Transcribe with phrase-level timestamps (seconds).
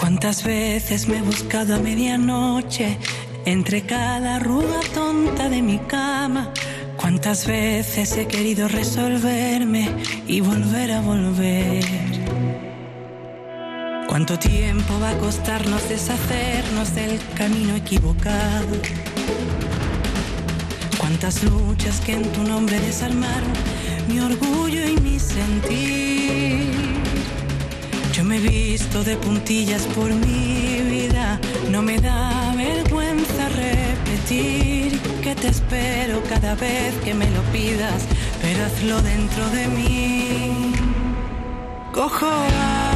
[0.00, 2.96] ¿Cuántas veces me he buscado a medianoche
[3.44, 6.54] entre cada arruga tonta de mi cama?
[6.96, 9.90] ¿Cuántas veces he querido resolverme
[10.26, 11.84] y volver a volver?
[14.08, 18.78] ¿Cuánto tiempo va a costarnos deshacernos del camino equivocado?
[20.96, 23.52] ¿Cuántas luchas que en tu nombre desarmaron
[24.08, 26.69] mi orgullo y mi sentir?
[28.20, 35.34] Yo me he visto de puntillas por mi vida, no me da vergüenza repetir que
[35.34, 38.04] te espero cada vez que me lo pidas,
[38.42, 40.72] pero hazlo dentro de mí.
[41.94, 42.89] Cojo aire,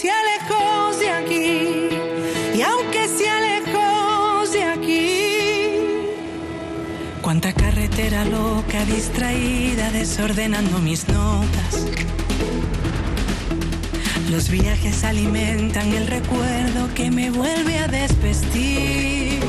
[0.00, 1.88] sea lejos de aquí,
[2.54, 5.30] y aunque sea lejos de aquí.
[7.22, 11.86] Cuánta carretera loca, distraída, desordenando mis notas.
[14.30, 19.40] Los viajes alimentan el recuerdo que me vuelve a desvestir.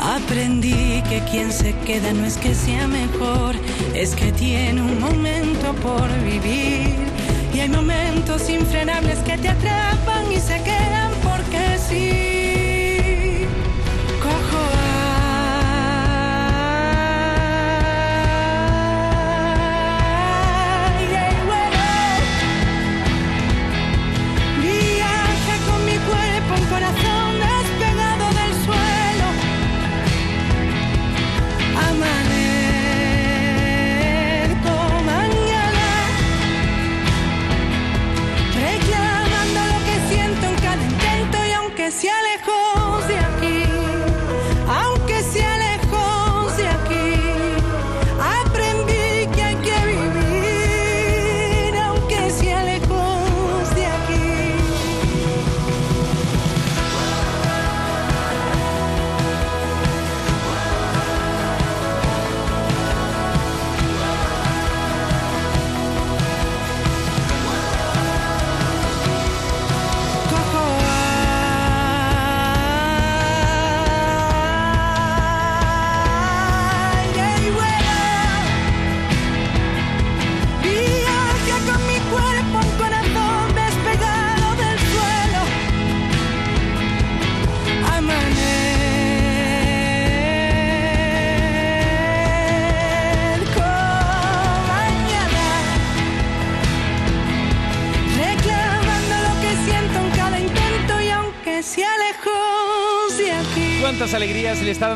[0.00, 3.54] Aprendí que quien se queda no es que sea mejor,
[3.94, 7.07] es que tiene un momento por vivir.
[7.58, 12.37] Y hay momentos infrenables que te atrapan y se quedan porque sí.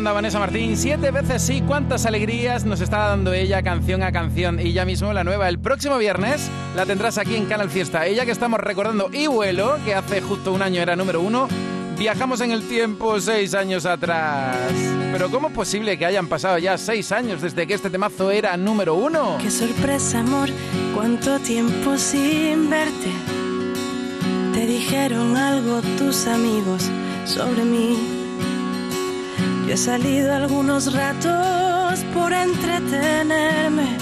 [0.00, 0.76] Vanessa Martín?
[0.76, 4.58] Siete veces sí, ¿cuántas alegrías nos está dando ella canción a canción?
[4.58, 8.06] Y ya mismo la nueva, el próximo viernes, la tendrás aquí en Canal Fiesta.
[8.06, 11.47] Ella que estamos recordando y vuelo, que hace justo un año era número uno.
[11.98, 14.56] Viajamos en el tiempo seis años atrás.
[15.12, 18.56] Pero ¿cómo es posible que hayan pasado ya seis años desde que este temazo era
[18.56, 19.36] número uno?
[19.41, 20.48] Qué sorpresa, amor,
[20.94, 23.12] cuánto tiempo sin verte.
[24.54, 26.88] Te dijeron algo tus amigos
[27.26, 28.22] sobre mí.
[29.67, 33.97] Yo he salido algunos ratos por entretenerme,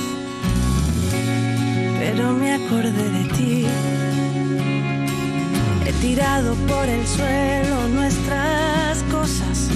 [1.98, 3.66] pero me acordé de ti.
[5.87, 9.69] He tirado por el suelo nuestras cosas.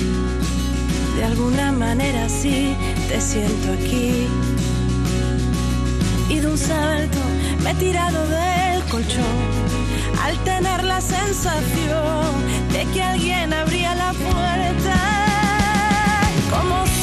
[1.17, 2.75] De alguna manera sí
[3.09, 4.27] te siento aquí.
[6.31, 7.19] Y de un salto
[7.63, 9.75] me he tirado del colchón
[10.23, 12.25] al tener la sensación
[12.73, 15.14] de que alguien abría la puerta.
[16.55, 16.94] ¿Cómo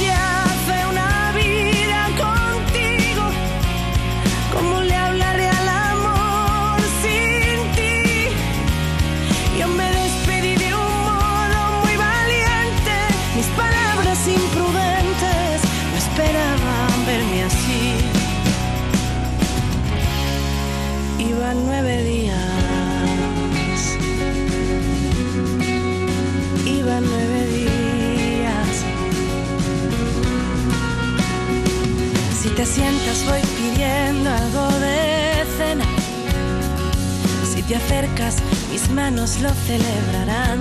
[37.72, 38.36] te acercas
[38.70, 40.60] mis manos lo celebrarán.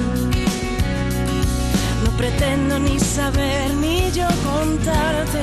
[2.05, 5.43] No pretendo ni saber ni yo contarte,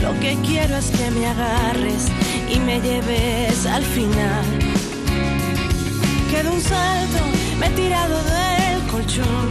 [0.00, 2.06] lo que quiero es que me agarres
[2.48, 4.44] y me lleves al final.
[6.30, 7.22] Que de un salto
[7.58, 9.48] me he tirado del colchón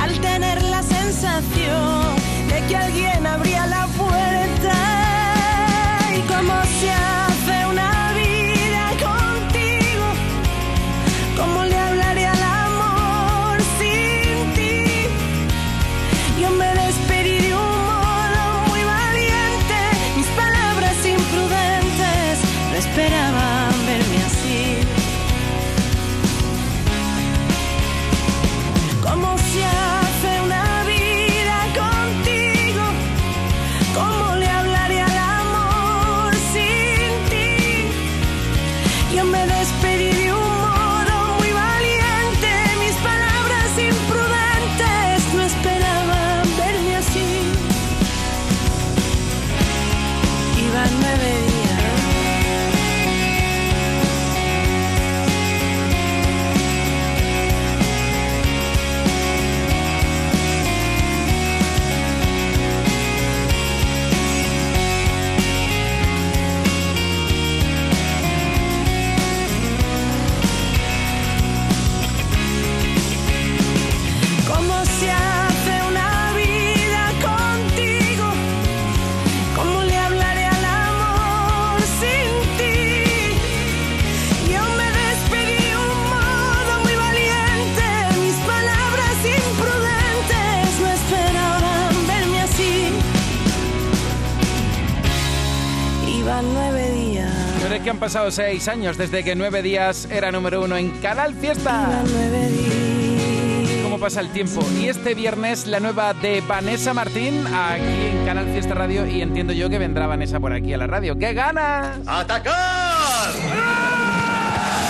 [0.00, 2.14] al tener la sensación
[2.50, 4.76] de que alguien abría la puerta
[6.16, 7.33] y como se
[98.04, 101.88] pasado seis años desde que nueve días era número uno en Canal Fiesta.
[101.88, 103.82] iban nueve días.
[103.82, 104.62] ¿Cómo pasa el tiempo?
[104.78, 109.54] Y este viernes la nueva de Vanessa Martín aquí en Canal Fiesta Radio y entiendo
[109.54, 111.18] yo que vendrá Vanessa por aquí a la radio.
[111.18, 111.96] ¡Qué ganas!
[112.06, 113.32] ¡Atacar!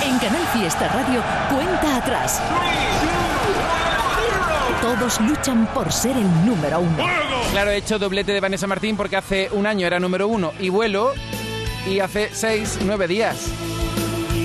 [0.05, 1.23] En Canal Fiesta Radio,
[1.55, 2.43] cuenta atrás.
[4.83, 6.97] Todos luchan por ser el número uno.
[7.53, 10.69] Claro, he hecho doblete de Vanessa Martín porque hace un año era número uno y
[10.69, 11.13] vuelo
[11.87, 13.49] y hace seis, nueve días.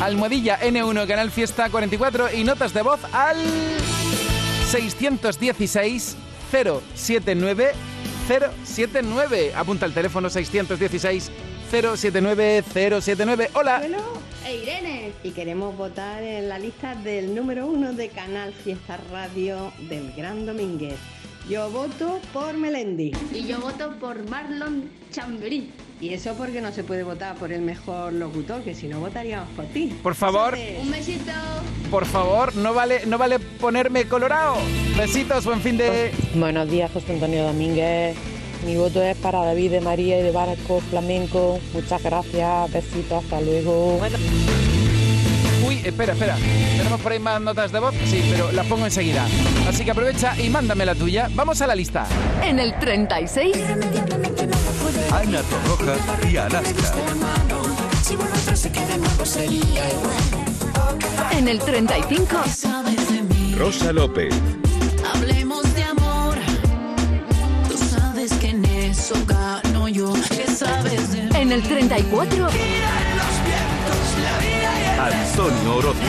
[0.02, 3.38] Almohadilla N1 Canal Fiesta 44 y notas de voz al
[4.70, 6.18] 616
[6.52, 7.72] 079
[8.28, 9.54] 079.
[9.56, 11.32] Apunta el teléfono 616
[11.72, 13.50] 079 079.
[13.54, 13.80] Hola.
[13.80, 13.98] Bueno,
[14.46, 15.12] e Irene.
[15.24, 20.46] Y queremos votar en la lista del número uno de Canal Fiesta Radio del Gran
[20.46, 20.98] Domínguez.
[21.50, 23.12] Yo voto por Melendi.
[23.34, 25.72] Y yo voto por Marlon Chamberí.
[26.02, 29.50] Y eso porque no se puede votar por el mejor locutor, que si no votaríamos
[29.50, 29.94] por ti.
[30.02, 31.32] Por favor, Un besito.
[31.92, 34.56] por favor, no vale, no vale ponerme colorado.
[34.98, 36.12] Besitos, buen fin de.
[36.36, 38.16] Buenos días, José Antonio Domínguez.
[38.66, 41.60] Mi voto es para David de María y de Barco Flamenco.
[41.74, 44.00] Muchas gracias, besitos, hasta luego.
[45.68, 46.38] Uy, espera, espera.
[46.78, 47.94] ¿Tenemos por ahí más notas de voz?
[48.06, 49.28] Sí, pero las pongo enseguida.
[49.68, 51.28] Así que aprovecha y mándame la tuya.
[51.36, 52.06] Vamos a la lista.
[52.44, 53.56] En el 36,
[55.12, 55.96] Ana Torroja
[56.30, 56.94] y Alaska.
[61.32, 62.36] en el 35,
[63.58, 64.34] Rosa López.
[65.14, 66.38] Hablemos de amor.
[67.70, 70.14] Tú sabes que en eso gano yo.
[70.30, 72.48] ¿Qué sabes de en el 34,
[75.00, 76.04] Antonio Orozco.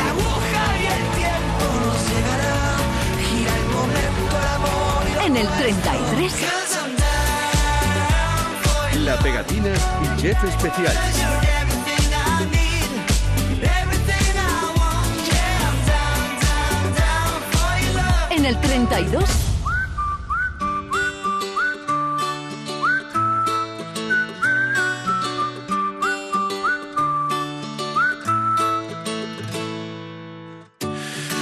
[5.25, 7.00] en el 33,
[9.05, 10.95] La Pegatina y Jeff Especial.
[18.31, 19.25] en el 32,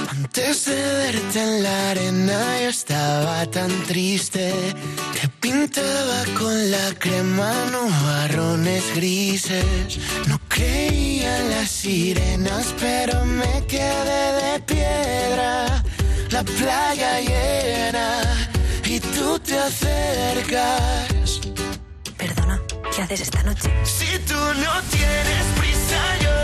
[0.09, 4.53] Antes de verte en la arena yo estaba tan triste
[5.13, 9.97] que pintaba con la crema nubarrones grises.
[10.27, 15.83] No creía en las sirenas, pero me quedé de piedra.
[16.29, 18.09] La playa llena
[18.85, 21.41] y tú te acercas.
[22.17, 22.61] Perdona,
[22.95, 23.69] ¿qué haces esta noche?
[23.83, 26.35] Si tú no tienes prisa, yo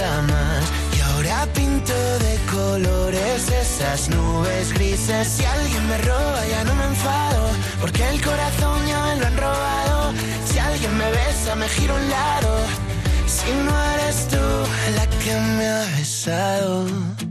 [0.00, 5.28] Y ahora pinto de colores esas nubes grises.
[5.28, 7.50] Si alguien me roba ya no me enfado,
[7.82, 10.12] porque el corazón ya me lo han robado.
[10.46, 12.56] Si alguien me besa me giro un lado.
[13.26, 14.44] Si no eres tú
[14.96, 17.29] la que me ha besado.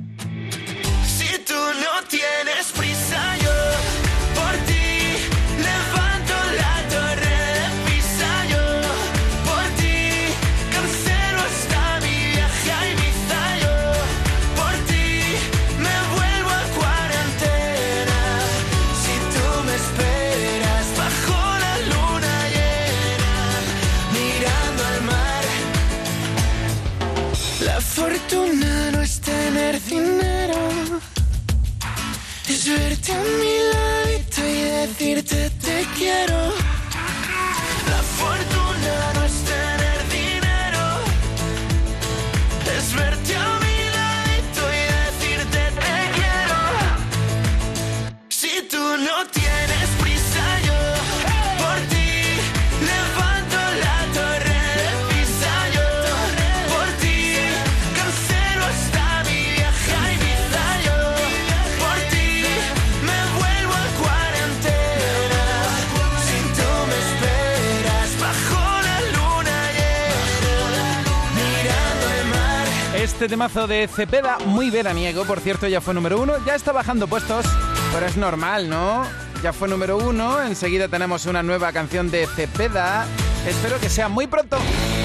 [73.40, 76.34] Temazo de Cepeda, muy veraniego, por cierto, ya fue número uno.
[76.46, 77.46] Ya está bajando puestos,
[77.94, 79.06] pero es normal, ¿no?
[79.42, 80.44] Ya fue número uno.
[80.44, 83.06] Enseguida tenemos una nueva canción de Cepeda.
[83.48, 84.58] Espero que sea muy pronto.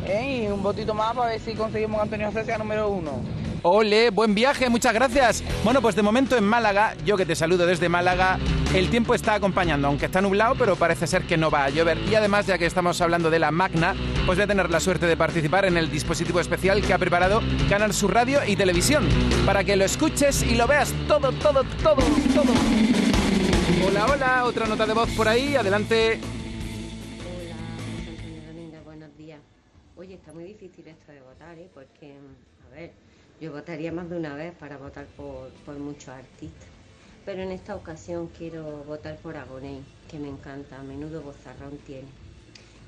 [0.06, 0.44] ¿eh?
[0.44, 3.20] Y un votito más para ver si conseguimos que Antonio José sea número uno.
[3.66, 5.42] Ole, buen viaje, muchas gracias.
[5.64, 8.38] Bueno, pues de momento en Málaga, yo que te saludo desde Málaga,
[8.74, 11.96] el tiempo está acompañando, aunque está nublado, pero parece ser que no va a llover.
[12.06, 13.94] Y además, ya que estamos hablando de la Magna,
[14.26, 17.40] pues voy a tener la suerte de participar en el dispositivo especial que ha preparado
[17.70, 19.08] Canal Sur Radio y Televisión,
[19.46, 22.02] para que lo escuches y lo veas todo, todo, todo,
[22.34, 22.52] todo.
[23.88, 26.20] Hola, hola, otra nota de voz por ahí, adelante.
[27.40, 29.40] Hola, buenos días.
[29.96, 31.70] Oye, está muy difícil esto de votar, ¿eh?
[31.72, 32.12] Porque,
[32.70, 32.92] a ver,
[33.40, 36.68] yo votaría más de una vez para votar por, por muchos artistas.
[37.24, 42.08] Pero en esta ocasión quiero votar por Agoney, que me encanta, a menudo vozarrón tiene.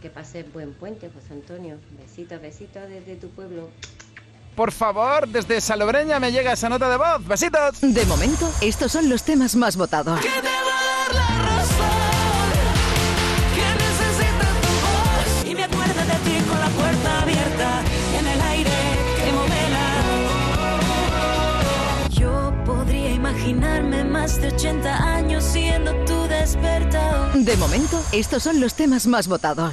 [0.03, 1.79] Que pases buen puente, José Antonio.
[1.99, 3.71] Besitos, besitos desde tu pueblo.
[4.55, 7.27] Por favor, desde Salobreña me llega esa nota de voz.
[7.27, 7.81] Besitos.
[7.81, 10.21] De momento, estos son los temas más votados.
[24.27, 27.33] Más de 80 años siendo tu despertador.
[27.35, 29.73] De momento, estos son los temas más votados.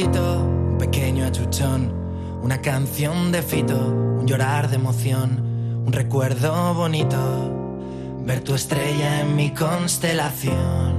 [0.00, 1.92] Un pequeño achuchón,
[2.40, 7.18] una canción de fito, un llorar de emoción, un recuerdo bonito,
[8.24, 10.94] ver tu estrella en mi constelación.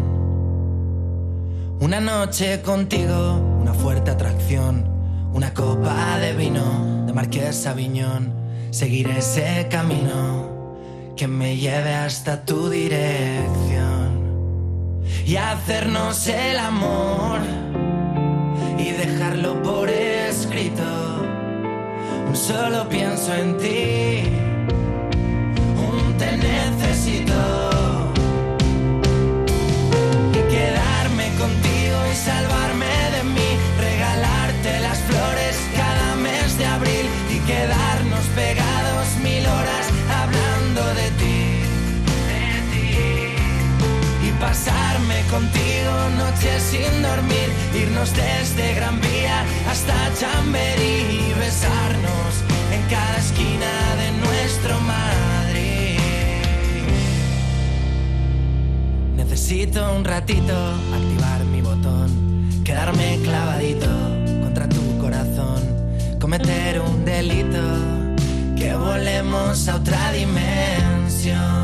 [1.79, 4.83] Una noche contigo, una fuerte atracción,
[5.31, 8.33] una copa de vino de Marqués Aviñón,
[8.71, 10.75] seguir ese camino
[11.15, 14.09] que me lleve hasta tu dirección
[15.25, 17.39] y hacernos el amor
[18.79, 20.83] y dejarlo por escrito.
[22.33, 24.23] Solo pienso en ti,
[25.87, 27.39] un te necesito.
[30.37, 33.49] Y quedarme contigo y salvarme de mí,
[33.79, 39.85] regalarte las flores cada mes de abril y quedarnos pegados mil horas
[40.21, 41.39] hablando de ti
[42.29, 45.69] de ti y pasarme contigo
[46.17, 52.31] noches sin dormir, irnos desde Gran Vía hasta Chamberí y besarnos
[52.73, 55.99] en cada esquina de nuestro Madrid.
[59.15, 60.53] Necesito un ratito
[60.93, 63.87] activar mi botón, quedarme clavadito
[64.41, 65.61] contra tu corazón,
[66.19, 67.61] cometer un delito,
[68.55, 71.63] que volemos a otra dimensión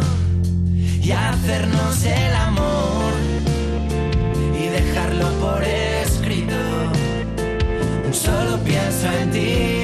[1.01, 3.34] y hacernos el amor
[4.75, 6.55] dejarlo por escrito.
[8.11, 9.74] Solo pienso en ti,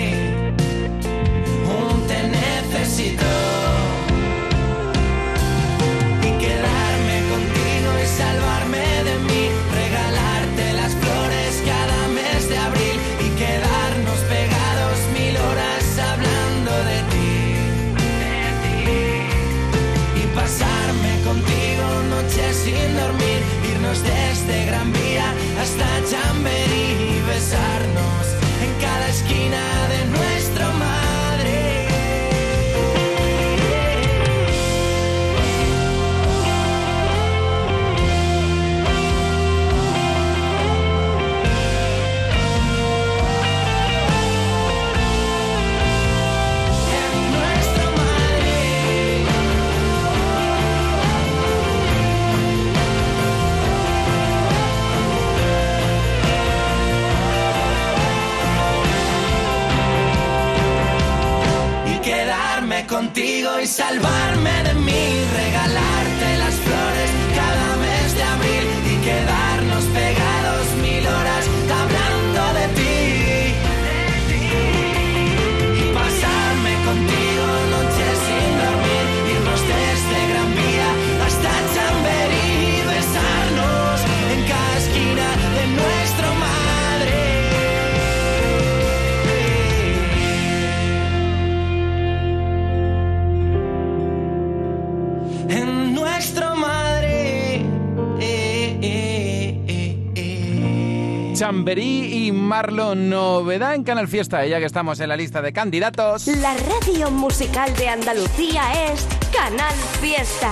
[103.09, 106.27] novedad en Canal Fiesta, ya que estamos en la lista de candidatos.
[106.27, 110.51] La radio musical de Andalucía es Canal Fiesta.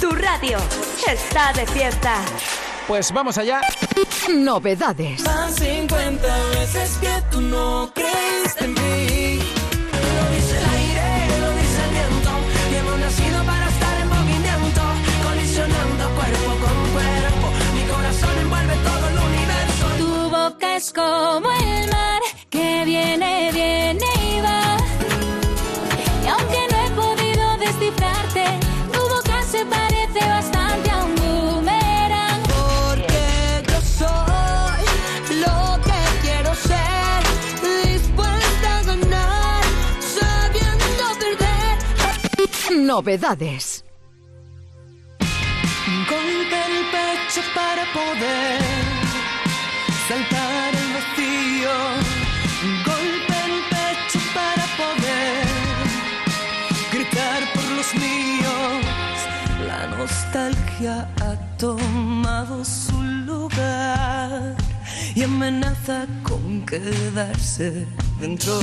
[0.00, 0.58] Tu radio
[1.10, 2.22] está de fiesta.
[2.86, 3.60] Pues vamos allá.
[4.34, 5.22] Novedades.
[5.24, 9.07] Van 50 veces que tú no crees en mí.
[20.78, 24.76] Es como el mar que viene, viene y va.
[26.24, 28.44] Y aunque no he podido descifrarte,
[28.92, 32.42] tu boca se parece bastante a un boomerang.
[32.54, 33.24] Porque
[33.68, 34.84] yo soy
[35.44, 37.20] lo que quiero ser,
[37.84, 39.64] dispuesta a ganar,
[40.16, 42.86] sabiendo perder.
[42.86, 43.84] Novedades.
[46.08, 48.97] Golpe el pecho para poder
[50.08, 51.74] saltar el vacío,
[52.86, 55.44] golpe el pecho para poder
[56.90, 59.18] gritar por los míos.
[59.66, 64.56] La nostalgia ha tomado su lugar
[65.14, 67.86] y amenaza con quedarse
[68.18, 68.60] dentro.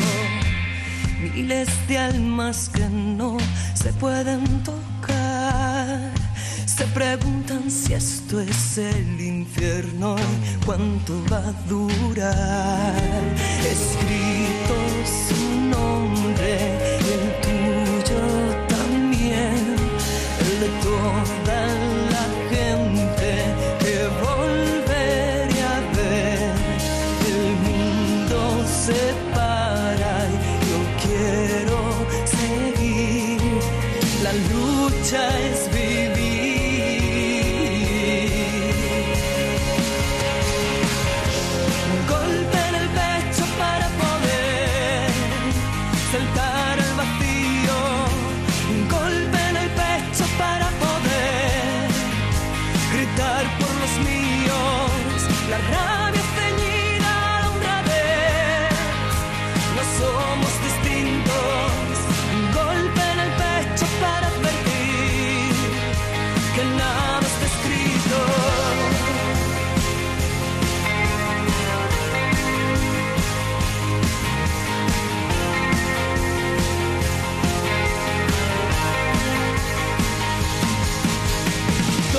[1.21, 3.37] Miles de almas que no
[3.75, 6.24] se pueden tocar.
[6.65, 12.95] Se preguntan si esto es el infierno y cuánto va a durar.
[13.59, 14.75] Escrito
[15.27, 18.21] su nombre el tuyo
[18.67, 19.75] también,
[20.39, 21.84] el de toda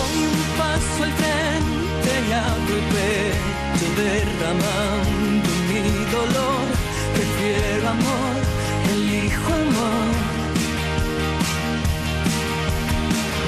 [0.06, 6.66] Doy un paso al frente y abro el pecho derramando mi dolor.
[7.14, 8.36] Prefiero amor,
[8.92, 10.08] elijo amor.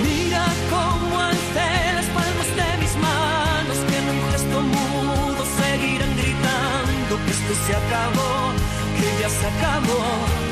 [0.05, 7.13] Mira cómo alcé las palmas de mis manos que en un gesto mudo seguirán gritando
[7.25, 8.53] que esto se acabó,
[8.97, 10.48] que ya se acabó.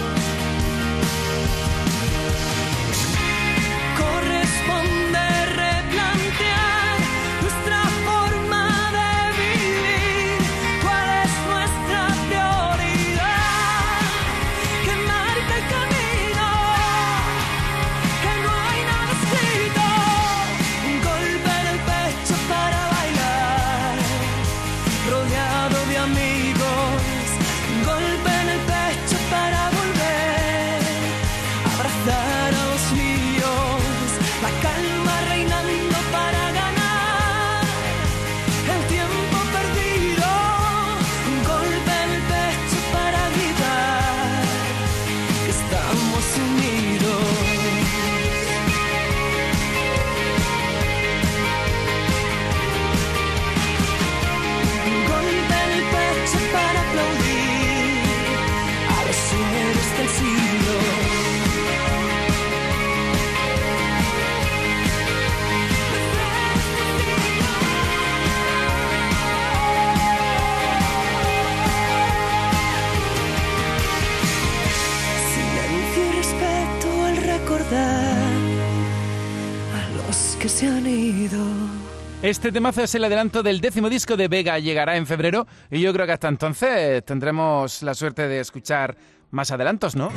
[82.27, 85.93] Este temazo es el adelanto del décimo disco de Vega, llegará en febrero y yo
[85.93, 88.97] creo que hasta entonces tendremos la suerte de escuchar
[89.31, 90.11] más adelantos, ¿no?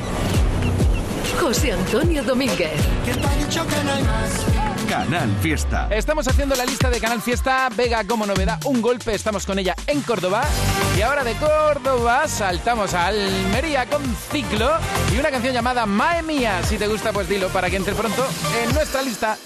[1.39, 2.71] José Antonio Domínguez.
[4.89, 5.87] Canal Fiesta.
[5.91, 9.75] Estamos haciendo la lista de Canal Fiesta, Vega como novedad, un golpe, estamos con ella
[9.85, 10.41] en Córdoba
[10.97, 14.71] y ahora de Córdoba saltamos a Almería con Ciclo
[15.13, 18.25] y una canción llamada Mae Mía, si te gusta pues dilo para que entre pronto
[18.65, 19.37] en nuestra lista.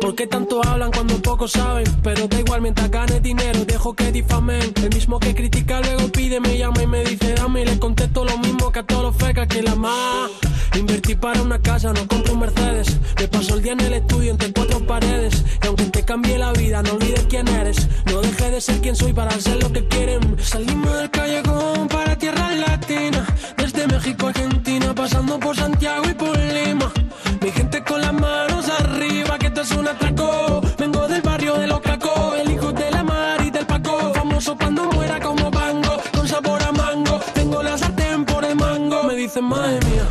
[0.00, 1.84] ¿Por qué tanto hablan cuando poco saben?
[2.02, 4.72] Pero da igual mientras gane dinero, dejo que difamen.
[4.76, 7.62] El mismo que critica luego pide, me llama y me dice dame.
[7.62, 10.51] Y le contesto lo mismo que a todos los fecas que la más.
[10.74, 12.98] Invertí para una casa, no compro Mercedes.
[13.18, 15.44] Me paso el día en el estudio entre cuatro paredes.
[15.62, 17.88] Y aunque te cambie la vida, no olvides quién eres.
[18.06, 20.36] No dejes de ser quien soy para ser lo que quieren.
[20.40, 23.28] Salimos del callejón para tierras latinas.
[23.56, 26.92] Desde México a Argentina, pasando por Santiago y por Lima.
[27.40, 30.60] Mi gente con las manos arriba, que esto es un atraco.
[30.78, 34.12] Vengo del barrio de los cacos, el hijo de la mar y del Paco.
[34.14, 37.20] Famoso cuando muera como bango, con sabor a mango.
[37.34, 39.02] Tengo la sartén por el mango.
[39.04, 40.06] Me dicen, madre mía,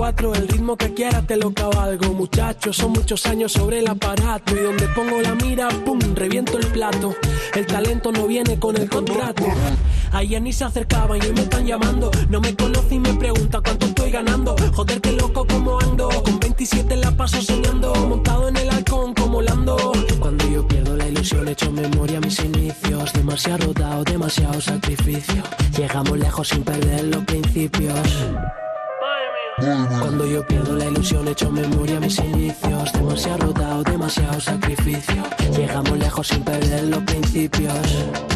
[0.00, 2.14] 4x4, el ritmo que quieras te lo cabalgo.
[2.14, 4.56] Muchachos, son muchos años sobre el aparato.
[4.56, 7.14] Y donde pongo la mira, pum, reviento el plato.
[7.54, 9.44] El talento no viene con el contrato.
[10.12, 12.10] Ayer ni se acercaban y hoy me están llamando.
[12.30, 14.56] No me conocen y me preguntan cuánto estoy ganando.
[14.72, 16.08] Joder, qué loco como ando.
[16.08, 17.92] Con 27 la paso soñando.
[17.94, 19.76] Montado en el halcón como Lando.
[20.18, 23.12] Cuando yo pierdo la ilusión, echo memoria a mis inicios.
[23.12, 25.42] Demasiado rodado, demasiado sacrificio.
[25.76, 28.00] Llegamos lejos sin perder los principios.
[31.10, 32.92] Ilusión, echo memoria mis inicios.
[32.92, 33.52] Demasiado
[33.84, 35.22] demasiado sacrificio.
[35.56, 38.29] Llegamos lejos sin perder los principios.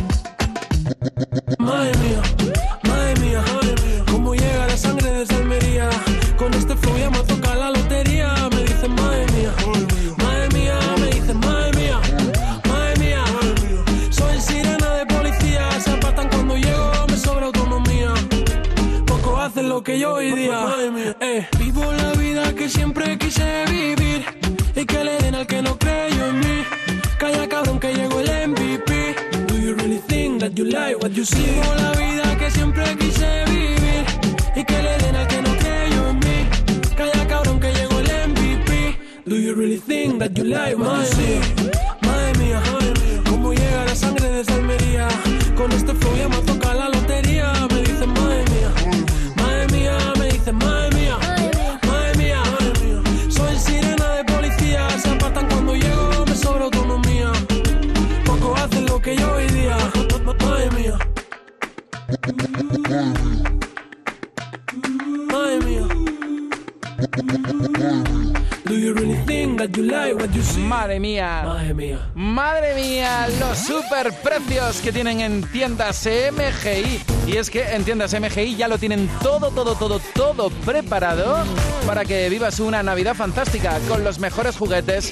[74.55, 77.03] Que tienen en tiendas MGI.
[77.27, 81.39] Y es que en tiendas MGI ya lo tienen todo, todo, todo, todo preparado
[81.85, 85.11] para que vivas una Navidad fantástica con los mejores juguetes,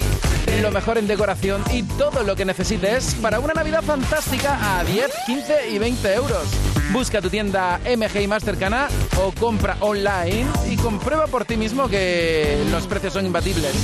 [0.60, 5.10] lo mejor en decoración y todo lo que necesites para una Navidad fantástica a 10,
[5.26, 6.46] 15 y 20 euros.
[6.92, 8.86] Busca tu tienda MGI más cercana
[9.20, 13.74] o compra online y comprueba por ti mismo que los precios son imbatibles.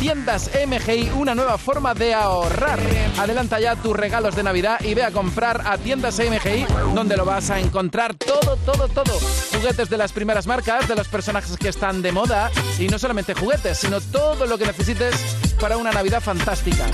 [0.00, 2.78] Tiendas MGI, una nueva forma de ahorrar.
[3.18, 7.24] Adelanta ya tus regalos de Navidad y ve a comprar a Tiendas MGI, donde lo
[7.24, 9.18] vas a encontrar todo, todo, todo.
[9.52, 13.34] Juguetes de las primeras marcas, de los personajes que están de moda, y no solamente
[13.34, 15.14] juguetes, sino todo lo que necesites
[15.60, 16.86] para una Navidad fantástica.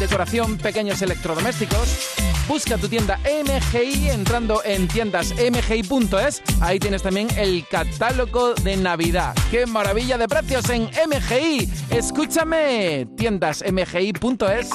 [0.00, 2.16] Decoración, pequeños electrodomésticos.
[2.48, 6.42] Busca tu tienda MGI entrando en tiendasmgi.es.
[6.62, 9.34] Ahí tienes también el catálogo de Navidad.
[9.50, 11.70] ¡Qué maravilla de precios en MGI!
[11.90, 14.70] Escúchame, tiendasmgi.es.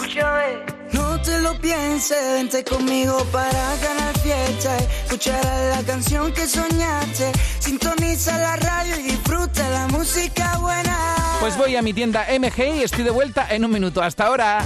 [0.93, 4.77] No te lo pienses, vente conmigo para ganar fiesta.
[5.05, 7.31] Escucharás la canción que soñaste.
[7.57, 11.15] Sintoniza la radio y disfruta la música buena.
[11.41, 14.03] Pues voy a mi tienda MGI y estoy de vuelta en un minuto.
[14.03, 14.63] Hasta ahora.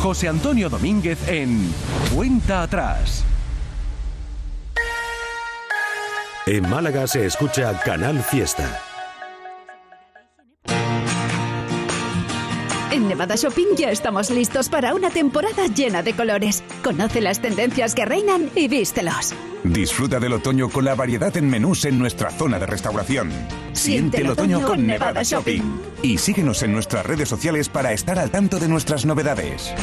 [0.00, 1.72] José Antonio Domínguez en
[2.14, 3.22] Cuenta Atrás.
[6.46, 8.89] En Málaga se escucha Canal Fiesta.
[13.10, 16.62] Nevada Shopping ya estamos listos para una temporada llena de colores.
[16.84, 19.34] Conoce las tendencias que reinan y vístelos.
[19.64, 23.32] Disfruta del otoño con la variedad en menús en nuestra zona de restauración.
[23.72, 25.60] Siente el otoño con Nevada Shopping.
[26.04, 29.74] Y síguenos en nuestras redes sociales para estar al tanto de nuestras novedades.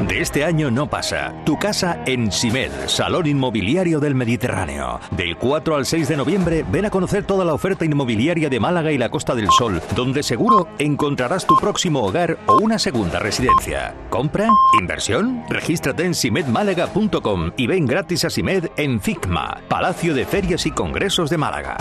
[0.00, 1.32] De este año no pasa.
[1.46, 5.00] Tu casa en Simed, Salón Inmobiliario del Mediterráneo.
[5.12, 8.90] Del 4 al 6 de noviembre ven a conocer toda la oferta inmobiliaria de Málaga
[8.90, 13.94] y la Costa del Sol, donde seguro encontrarás tu próximo hogar o una segunda residencia.
[14.10, 14.48] ¿Compra?
[14.78, 15.44] ¿Inversión?
[15.48, 21.30] Regístrate en simedmálaga.com y ven gratis a Simed en FICMA, Palacio de Ferias y Congresos
[21.30, 21.76] de Málaga.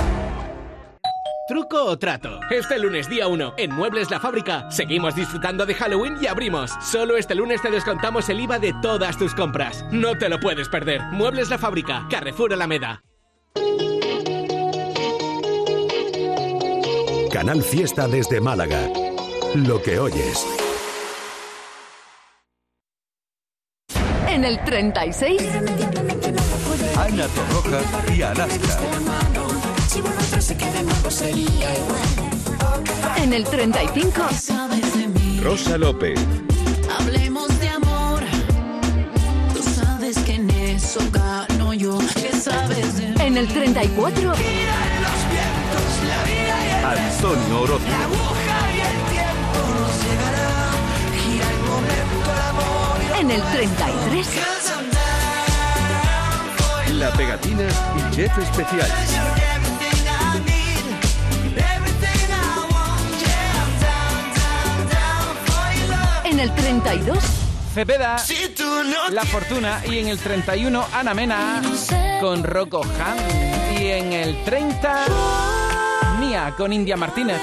[1.46, 2.40] ¿Truco o trato?
[2.50, 6.72] Este lunes día 1, en Muebles La Fábrica, seguimos disfrutando de Halloween y abrimos.
[6.82, 9.84] Solo este lunes te descontamos el IVA de todas tus compras.
[9.92, 11.02] No te lo puedes perder.
[11.12, 13.04] Muebles La Fábrica, Carrefour Alameda.
[17.30, 18.88] Canal Fiesta desde Málaga.
[19.54, 20.48] Lo que oyes.
[24.30, 25.42] En el 36.
[26.96, 29.43] Ana Torroja y Alaska.
[33.18, 34.22] En el 35.
[35.42, 36.20] Rosa López.
[37.00, 38.22] Hablemos de amor.
[39.54, 41.98] Tú sabes que en eso gano yo.
[42.16, 44.34] ¿Qué sabes de En el 34.
[46.84, 47.88] Antonio Orozco.
[53.20, 54.28] En el 33.
[56.94, 57.68] La pegatina
[57.98, 59.33] y chef especial.
[66.44, 67.18] El 32,
[67.74, 68.18] Cepeda,
[69.12, 69.82] La Fortuna.
[69.90, 71.62] Y en el 31, Ana Mena
[72.20, 73.80] con Rocco Han.
[73.82, 75.06] Y en el 30,
[76.20, 77.40] Nia con India Martínez.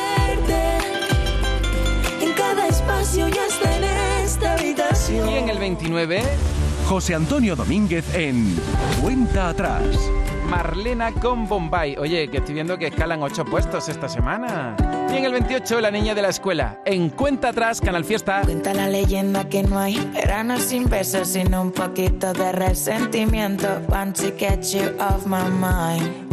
[2.21, 3.85] En cada espacio ya está en
[4.23, 5.31] esta habitación.
[5.31, 6.23] Y en el 29,
[6.87, 8.55] José Antonio Domínguez en
[9.01, 9.97] Cuenta Atrás.
[10.51, 11.97] Marlena con Bombay.
[11.97, 14.75] Oye, que estoy viendo que escalan ocho puestos esta semana.
[15.13, 16.81] Y en el 28, La Niña de la Escuela.
[16.85, 18.43] En Cuenta Atrás, Canal Fiesta.
[18.43, 23.69] Cuenta la leyenda que no hay verano sin besos, sino un poquito de resentimiento.
[23.89, 26.29] Want to get you off my mind.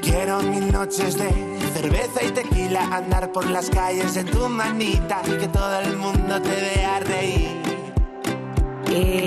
[0.00, 1.28] Quiero mil noches de
[1.74, 6.40] cerveza y tequila, andar por las calles en tu manita y que todo el mundo
[6.40, 7.56] te vea reír.
[8.88, 9.25] Y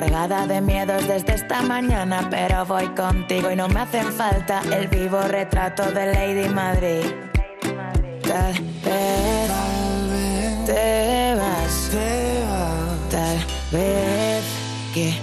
[0.00, 4.88] cargada de miedos desde esta mañana, pero voy contigo y no me hacen falta el
[4.88, 7.04] vivo retrato de Lady Madrid.
[8.26, 8.54] Tal
[8.84, 9.52] vez
[10.66, 11.90] te vas,
[13.08, 13.38] tal
[13.70, 14.42] vez
[14.92, 15.14] que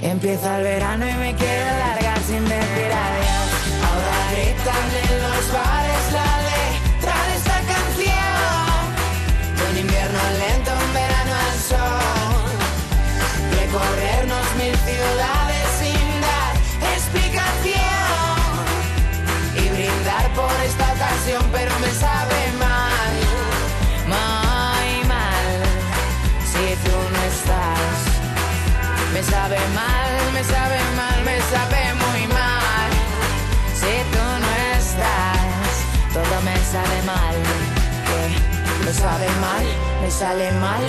[0.00, 3.48] empieza el verano y me quiero largar sin decir adiós.
[3.84, 8.38] Ahora gritan en los bares la letra de esta canción.
[9.70, 12.50] Un invierno lento, un verano al sol.
[13.58, 14.09] Recorrernos
[14.60, 16.52] mil ciudades sin dar
[16.94, 17.80] explicación.
[19.56, 23.12] Y brindar por esta ocasión, pero me sabe mal.
[24.12, 25.52] Muy mal,
[26.52, 27.96] si tú no estás.
[29.14, 32.90] Me sabe mal, me sabe mal, me sabe muy mal.
[33.80, 35.72] Si tú no estás,
[36.16, 37.36] todo me sabe mal.
[38.84, 39.64] Me sabe mal,
[40.02, 40.84] me sale mal.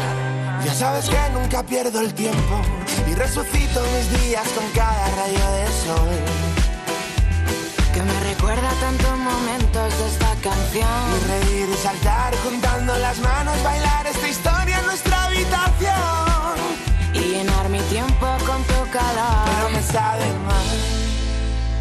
[0.65, 2.80] Ya sabes que nunca pierdo el tiempo
[3.11, 6.09] y resucito mis días con cada rayo de sol.
[7.93, 10.87] Que me recuerda tantos momentos de esta canción.
[11.17, 16.55] Y reír y saltar juntando las manos, bailar esta historia en nuestra habitación.
[17.13, 19.45] Y llenar mi tiempo con tu calor.
[19.45, 20.69] Pero me sabe mal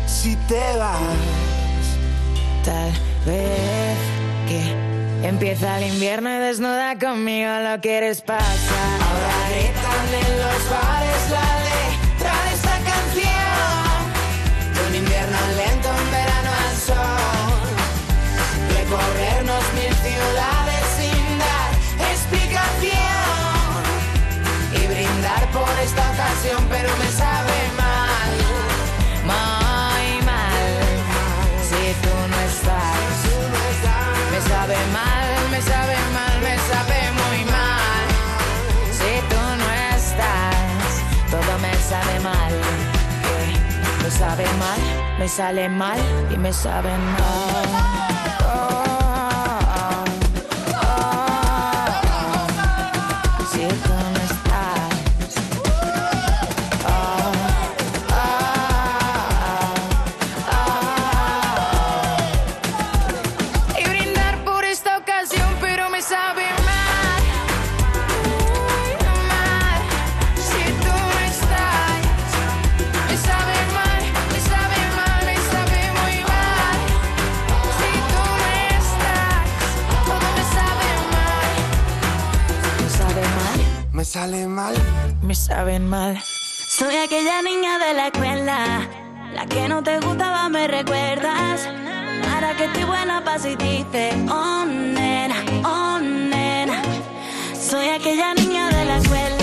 [0.07, 1.01] si te vas.
[2.65, 2.93] Tal
[3.25, 3.97] vez
[4.49, 9.01] que empieza el invierno y desnuda conmigo lo quieres pasar.
[9.01, 13.99] Ahora en los bares la letra de esta canción.
[14.75, 17.67] De un invierno lento, un verano al sol.
[18.79, 21.71] Recorrernos mil ciudades sin dar
[22.13, 23.01] explicación.
[24.73, 27.10] Y brindar por esta ocasión, pero me
[44.21, 44.79] sabe mal,
[45.19, 45.99] me sale mal
[46.31, 48.20] y me sabe mal.
[84.41, 84.75] Me sale mal.
[85.23, 86.23] me saben mal.
[86.25, 88.89] Soy aquella niña de la escuela,
[89.35, 91.69] la que no te gustaba, me recuerdas.
[92.33, 96.81] Ahora que estoy buena pa' si dices, oh nena, oh nena.
[97.53, 99.40] Soy aquella niña de la escuela,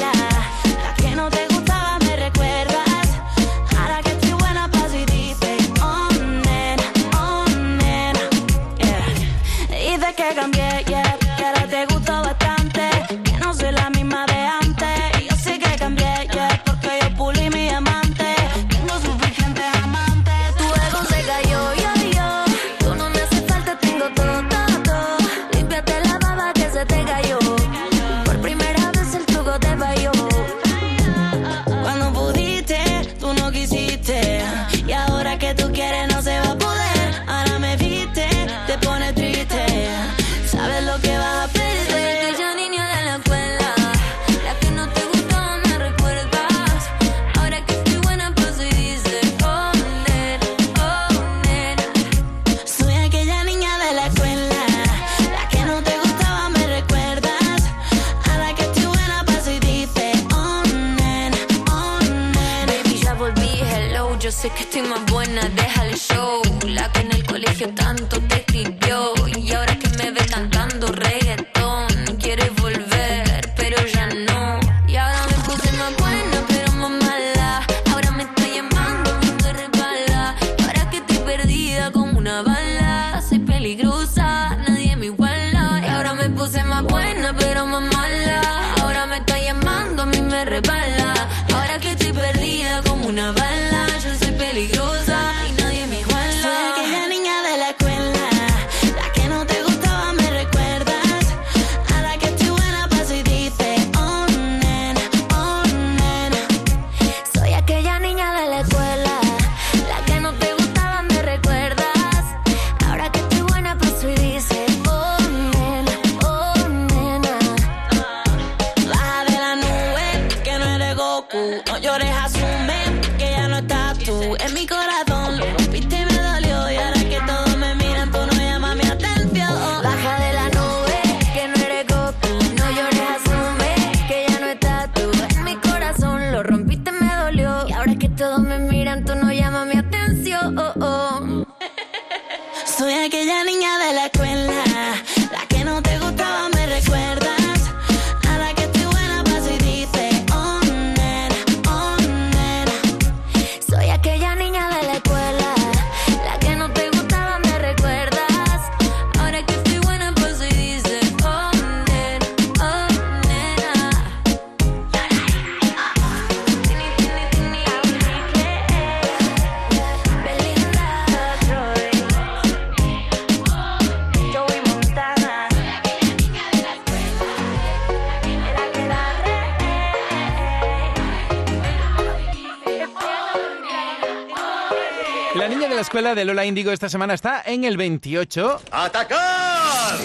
[186.15, 188.61] de Lola Índigo esta semana está en el 28.
[188.71, 189.95] ¡Atacar!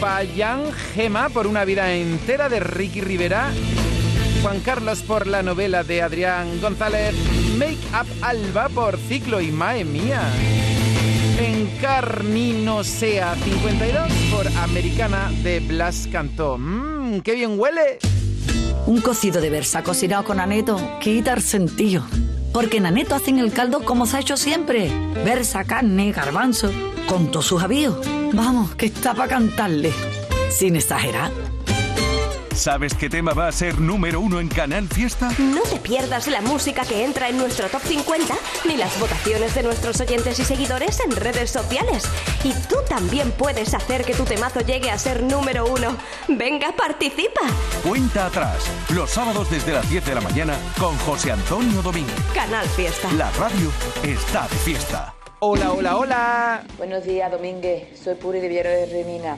[0.00, 3.52] Payán Gema por una vida entera de Ricky Rivera.
[4.42, 7.14] Juan Carlos por la novela de Adrián González.
[7.56, 10.20] Make Up Alba por Ciclo y Mae Mía.
[11.38, 16.58] Encarnino Sea 52 por Americana de Blas Cantó.
[16.58, 17.98] Mmm, qué bien huele.
[18.86, 22.04] Un cocido de versa cocinado con aneto quita el sentido.
[22.52, 24.90] Porque en aneto hacen el caldo como se ha hecho siempre.
[25.24, 26.70] Versa, carne, garbanzo,
[27.08, 27.96] con todos sus avíos.
[28.32, 29.92] Vamos, que está para cantarle.
[30.50, 31.32] Sin exagerar.
[32.54, 35.28] ¿Sabes qué tema va a ser número uno en Canal Fiesta?
[35.38, 38.32] No te pierdas la música que entra en nuestro top 50
[38.66, 42.04] ni las votaciones de nuestros oyentes y seguidores en redes sociales.
[42.44, 45.96] Y tú también puedes hacer que tu temazo llegue a ser número uno.
[46.28, 47.40] Venga, participa.
[47.82, 52.14] Cuenta atrás, los sábados desde las 10 de la mañana con José Antonio Domínguez.
[52.34, 53.12] Canal Fiesta.
[53.14, 53.70] La radio
[54.04, 55.12] está de fiesta.
[55.40, 56.64] Hola, hola, hola.
[56.78, 58.00] Buenos días, Domínguez.
[58.02, 59.36] Soy Puri de Viero de Remina.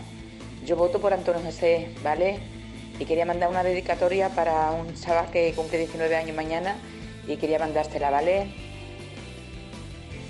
[0.67, 2.56] Yo voto por Antonio José, ¿vale?
[2.99, 6.77] Y quería mandar una dedicatoria para un chaval que cumple 19 años mañana
[7.29, 8.47] y quería mandársela, ¿vale?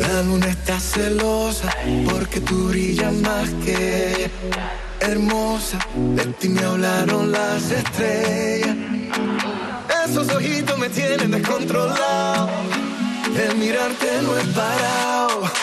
[0.00, 1.74] La luna está celosa
[2.10, 4.30] porque tú brillas más que ella.
[5.00, 8.76] Hermosa, de ti me hablaron las estrellas.
[10.04, 12.50] Esos ojitos me tienen descontrolado.
[13.34, 15.61] El mirarte no es parado.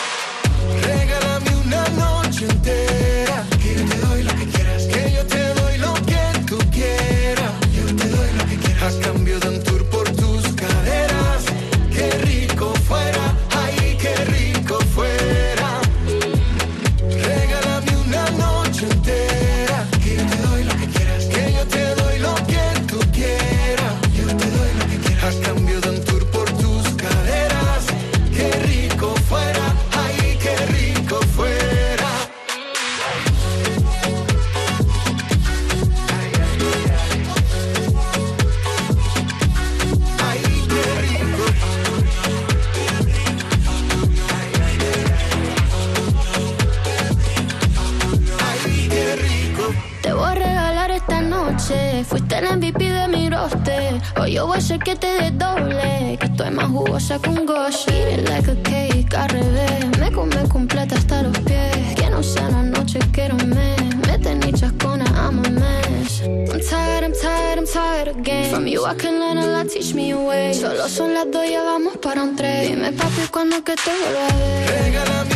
[54.84, 56.16] Que te desdoble.
[56.18, 57.86] Que estoy más jugosa que un gosh.
[57.88, 59.98] Eat it like a cake al revés.
[59.98, 61.94] Me come completa hasta los pies.
[61.96, 63.96] Que no sea una noche, quiero un mes.
[64.06, 66.22] Mete ni chascona, I'm a mess.
[66.22, 68.50] I'm tired, I'm tired, I'm tired again.
[68.50, 70.54] From you I can learn a lot, teach me a way.
[70.54, 72.68] Solo son las dos, ya vamos para un tren.
[72.68, 75.29] Dime papi, cuando que te vuelva a ver.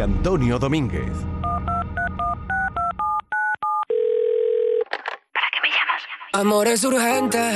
[0.00, 1.12] José Antonio Domínguez.
[6.32, 7.54] Amores urgentes,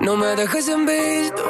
[0.00, 1.42] no me dejes en visto.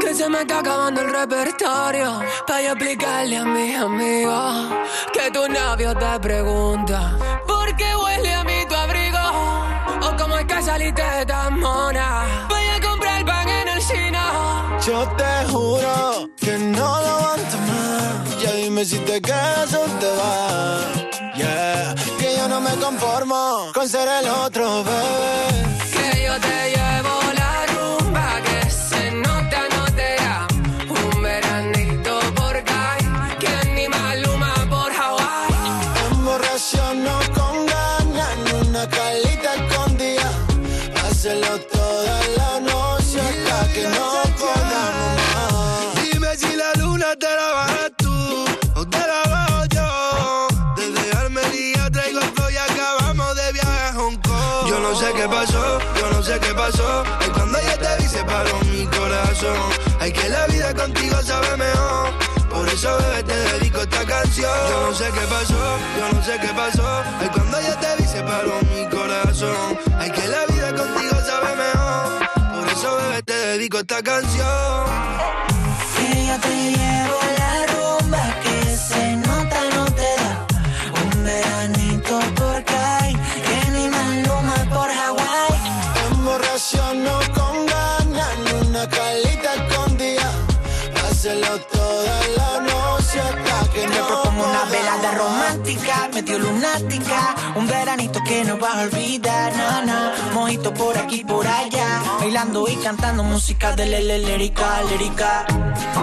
[0.00, 2.20] Que se me está acabando el repertorio.
[2.46, 4.68] Para yo explicarle a mis amigos
[5.12, 7.16] que tu novio te pregunta:
[7.46, 9.18] ¿Por qué huele a mí tu abrigo?
[10.02, 12.46] O cómo es que saliste de tan mona.
[12.48, 14.78] Voy a comprar pan en el chino.
[14.86, 16.27] Yo te juro
[18.88, 18.96] más.
[18.96, 21.36] Ya dime si te quedas o te vas.
[21.36, 25.57] Yeah, que yo no me conformo con ser el otro, bebé.
[54.88, 57.04] No sé qué pasó.
[57.20, 59.70] Ay, cuando yo te vi se paró mi corazón.
[60.00, 62.10] Ay, que la vida contigo sabe mejor.
[62.50, 64.50] Por eso, bebé, te dedico esta canción.
[64.70, 67.02] Yo no sé qué pasó, yo no sé qué pasó.
[67.20, 69.78] Ay, cuando yo te vi se paró mi corazón.
[69.98, 72.28] Ay, que la vida contigo sabe mejor.
[72.54, 74.84] Por eso, bebé, te dedico esta canción.
[75.96, 77.27] Que yo te llevo
[96.38, 102.02] lunática, un veranito que no vas a olvidar, no, no, mojito por aquí, por allá,
[102.20, 105.46] bailando y cantando música de lele, lírica, lírica.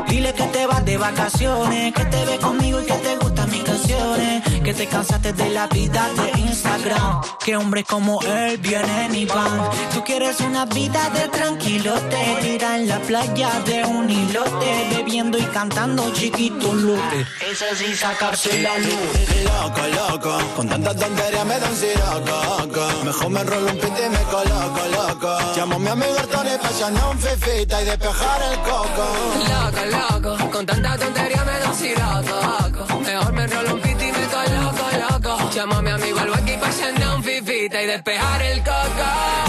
[0.08, 3.64] Dile que te vas de vacaciones, que te ves conmigo y que te gustan mis
[3.64, 9.26] canciones, que te cansaste de la vida de Instagram, que hombres como él vienen y
[9.26, 9.70] van.
[9.94, 15.44] Tú quieres una vida de tranquilote, tira en la playa de un hilote, bebiendo y
[15.44, 17.28] cantando chiquito lote.
[17.48, 19.44] Eso sí, sacarse la luz.
[19.44, 23.06] Loco, loco, con tanta tontería me da un siroco.
[23.06, 25.38] Mejor me enrollo un pito y me coloco, loco.
[25.56, 29.06] Llamo a mi amigo Tony pa' echarnos un fifita y despejar el coco.
[29.54, 33.00] Loco, loco, con tanta tontería me da un siroco.
[33.02, 33.85] Mejor me enrolo un
[37.66, 39.45] y despejar el coco.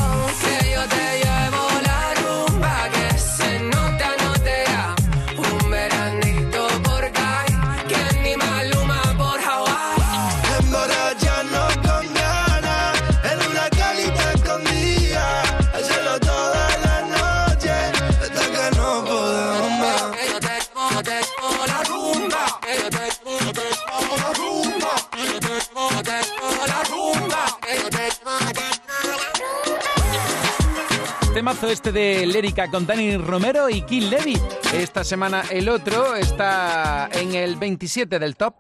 [31.57, 34.39] Temazo este de Lérica con Dani Romero y Kill Levy.
[34.75, 38.55] Esta semana el otro está en el 27 del top.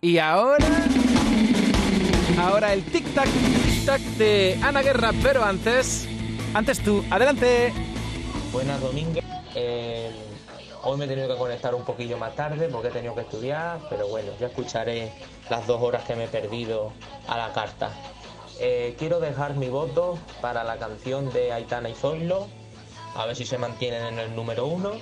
[0.00, 0.64] Y ahora.
[2.38, 6.06] Ahora el tic-tac, tic-tac de Ana Guerra, pero antes.
[6.52, 7.72] Antes tú, adelante.
[8.52, 9.24] Buenas Domínguez.
[9.56, 10.12] Eh,
[10.84, 13.80] hoy me he tenido que conectar un poquillo más tarde porque he tenido que estudiar,
[13.90, 15.10] pero bueno, ya escucharé
[15.50, 16.92] las dos horas que me he perdido
[17.26, 17.90] a la carta.
[18.60, 22.48] Eh, quiero dejar mi voto para la canción de Aitana y Zoilo,
[23.16, 24.92] a ver si se mantienen en el número uno.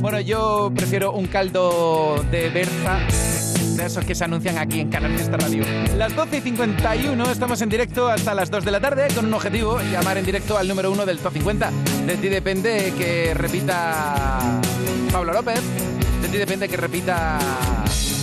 [0.00, 2.98] Bueno, yo prefiero un caldo de berza,
[3.76, 5.62] de esos que se anuncian aquí en Canal Fiesta Radio.
[5.96, 9.34] Las 12 y 51, estamos en directo hasta las 2 de la tarde con un
[9.34, 11.70] objetivo, llamar en directo al número 1 del Top 50.
[12.06, 14.38] De ti depende que repita
[15.12, 15.60] Pablo López,
[16.22, 17.38] de ti depende que repita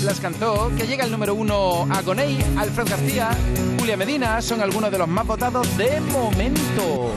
[0.03, 3.29] Las Cantó, que llega el número 1 a Gonei, Alfred García,
[3.77, 7.11] Julia Medina, son algunos de los más votados de momento.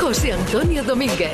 [0.00, 1.32] José Antonio Domínguez.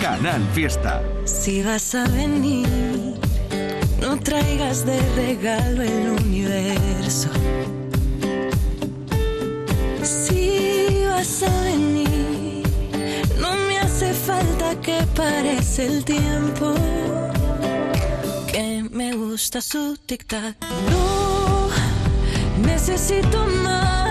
[0.00, 1.02] Canal Fiesta.
[1.24, 2.68] Si vas a venir,
[4.00, 7.28] no traigas de regalo el universo.
[10.02, 12.62] Si vas a venir,
[13.40, 16.74] no me hace falta que parece el tiempo.
[18.52, 20.56] Que me gusta su tic-tac.
[20.90, 21.68] No
[22.64, 24.05] necesito más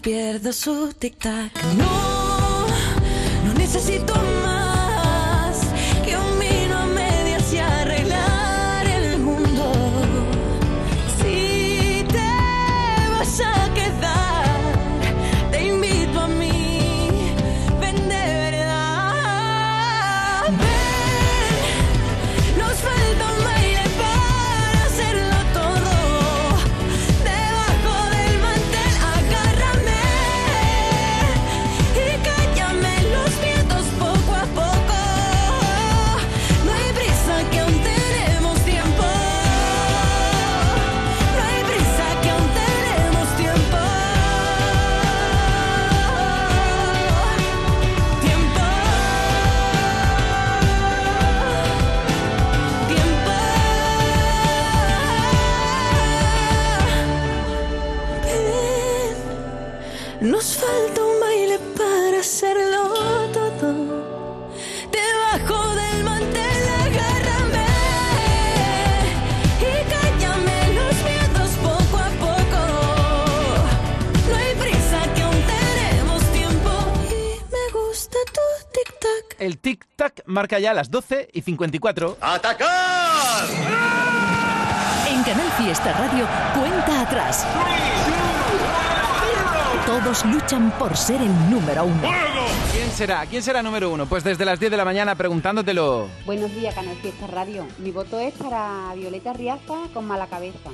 [0.00, 1.52] pierdo su tic-tac.
[1.76, 2.19] No,
[80.40, 82.16] marca ya las 12 y 54.
[82.18, 83.44] ¡Atacar!
[85.06, 86.26] En Canal Fiesta Radio,
[86.58, 87.46] cuenta atrás.
[89.84, 92.08] Todos luchan por ser el número uno.
[92.72, 93.26] ¿Quién será?
[93.26, 94.06] ¿Quién será número uno?
[94.06, 96.08] Pues desde las 10 de la mañana preguntándotelo.
[96.24, 97.66] Buenos días, Canal Fiesta Radio.
[97.76, 100.70] Mi voto es para Violeta Riaza con mala cabeza.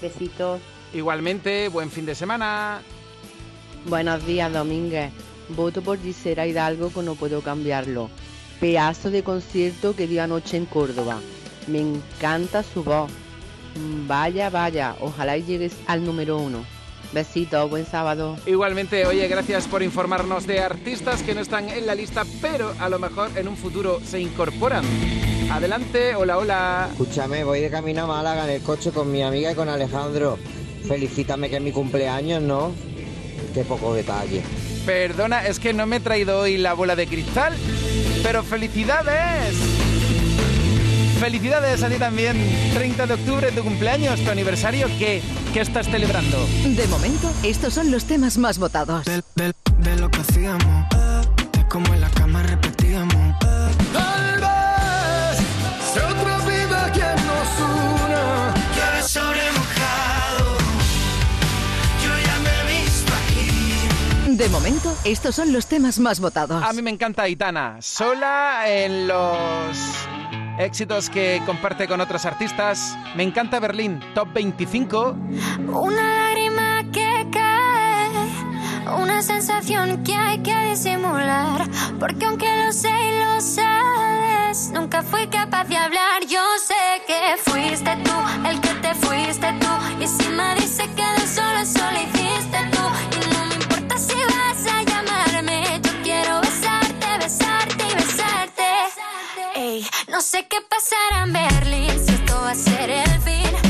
[0.00, 0.60] Besitos.
[0.94, 2.82] Igualmente, buen fin de semana.
[3.86, 5.10] Buenos días, Domínguez.
[5.48, 8.10] Voto por Gisela Hidalgo que no puedo cambiarlo.
[8.60, 11.18] Pedazo de concierto que dio anoche en Córdoba.
[11.66, 13.10] Me encanta su voz.
[13.76, 16.64] Mm, Vaya, vaya, ojalá y llegues al número uno.
[17.12, 18.36] Besitos, buen sábado.
[18.46, 22.88] Igualmente, oye, gracias por informarnos de artistas que no están en la lista, pero a
[22.88, 24.84] lo mejor en un futuro se incorporan.
[25.50, 26.88] Adelante, hola, hola.
[26.92, 30.38] Escúchame, voy de camino a Málaga en el coche con mi amiga y con Alejandro.
[30.86, 32.72] Felicítame que es mi cumpleaños, ¿no?
[33.54, 34.42] Qué poco detalle.
[34.86, 37.54] Perdona, es que no me he traído hoy la bola de cristal,
[38.22, 39.56] pero felicidades.
[41.18, 42.36] Felicidades a ti también.
[42.74, 45.22] 30 de octubre, tu cumpleaños, tu aniversario, ¿qué?
[45.52, 46.46] ¿Qué estás celebrando?
[46.64, 49.04] De momento, estos son los temas más votados.
[49.04, 50.88] De lo que hacíamos,
[51.52, 52.42] de cómo en la cama
[64.40, 66.64] De momento, estos son los temas más votados.
[66.64, 69.76] A mí me encanta Aitana, sola en los
[70.58, 72.96] éxitos que comparte con otros artistas.
[73.16, 75.14] Me encanta Berlín, top 25.
[75.68, 81.68] Una lágrima que cae, una sensación que hay que disimular.
[81.98, 86.24] Porque aunque lo sé y lo sabes, nunca fui capaz de hablar.
[86.26, 90.02] Yo sé que fuiste tú el que te fuiste tú.
[90.02, 92.19] Y si me dice que de solo solo
[100.30, 103.69] sé qué pasará en Berlín, si esto va a ser el fin.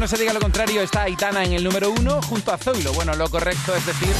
[0.00, 2.90] No se diga lo contrario, está Aitana en el número uno junto a Zoilo.
[2.94, 4.14] Bueno, lo correcto es decir,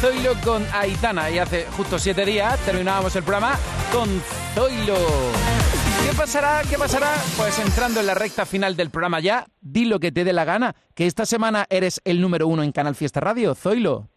[0.00, 1.30] Zoilo con Aitana.
[1.30, 3.52] Y hace justo siete días terminábamos el programa
[3.92, 4.08] con
[4.54, 4.96] Zoilo.
[4.96, 6.62] ¿Qué pasará?
[6.68, 7.12] ¿Qué pasará?
[7.36, 10.46] Pues entrando en la recta final del programa ya, di lo que te dé la
[10.46, 14.08] gana, que esta semana eres el número uno en Canal Fiesta Radio, Zoilo.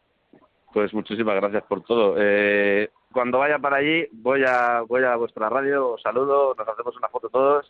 [0.72, 2.16] Pues muchísimas gracias por todo.
[2.18, 6.96] Eh, cuando vaya para allí, voy a, voy a vuestra radio, os saludo, nos hacemos
[6.96, 7.70] una foto todos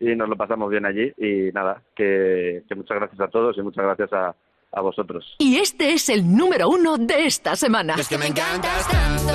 [0.00, 1.12] y nos lo pasamos bien allí.
[1.16, 4.34] Y nada, que, que muchas gracias a todos y muchas gracias a,
[4.72, 5.36] a vosotros.
[5.38, 7.94] Y este es el número uno de esta semana.
[7.98, 9.32] Es que me encantas tanto,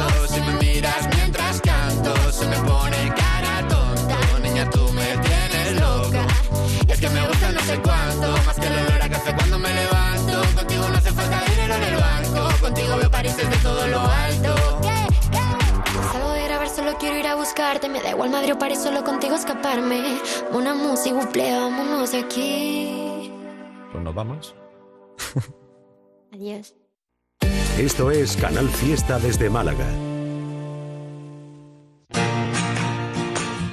[17.92, 20.20] Me da igual Madrid o París, solo contigo escaparme.
[20.52, 23.32] Una música, buple, vámonos aquí.
[23.92, 24.56] Pues nos vamos.
[26.34, 26.76] Adiós.
[27.78, 29.86] Esto es Canal Fiesta desde Málaga.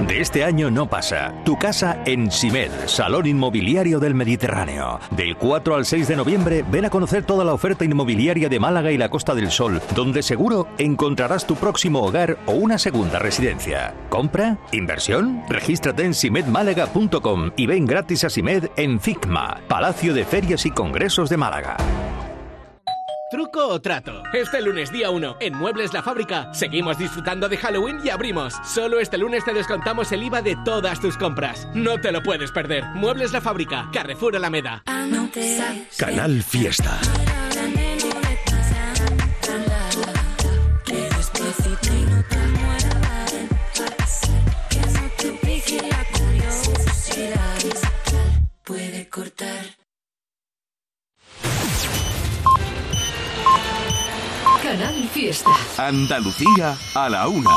[0.00, 1.32] De este año no pasa.
[1.44, 4.98] Tu casa en Simed, Salón Inmobiliario del Mediterráneo.
[5.12, 8.90] Del 4 al 6 de noviembre ven a conocer toda la oferta inmobiliaria de Málaga
[8.90, 13.94] y la Costa del Sol, donde seguro encontrarás tu próximo hogar o una segunda residencia.
[14.08, 14.58] ¿Compra?
[14.72, 15.42] ¿Inversión?
[15.48, 21.30] Regístrate en simedmálaga.com y ven gratis a Simed en FICMA, Palacio de Ferias y Congresos
[21.30, 21.76] de Málaga.
[23.34, 24.22] ¿Truco o trato?
[24.32, 28.54] Este lunes día 1, en Muebles La Fábrica, seguimos disfrutando de Halloween y abrimos.
[28.64, 31.66] Solo este lunes te descontamos el IVA de todas tus compras.
[31.74, 32.84] No te lo puedes perder.
[32.94, 34.84] Muebles La Fábrica, Carrefour Alameda.
[35.98, 37.00] Canal Fiesta.
[54.64, 55.50] Canal Fiesta.
[55.76, 57.50] Andalucía a la una.